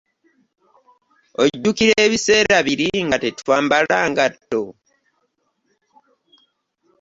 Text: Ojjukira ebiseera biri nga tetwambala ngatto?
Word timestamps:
Ojjukira 1.43 1.95
ebiseera 2.07 2.57
biri 2.67 2.89
nga 3.05 3.17
tetwambala 3.23 3.97
ngatto? 4.11 4.61